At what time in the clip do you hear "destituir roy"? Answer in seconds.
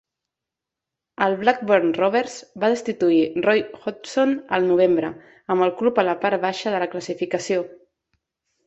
2.75-3.63